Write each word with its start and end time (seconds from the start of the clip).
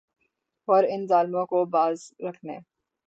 اور 0.67 0.83
ان 0.89 1.05
ظالموں 1.07 1.45
کو 1.45 1.63
باز 1.73 2.11
رکھنے 2.19 2.57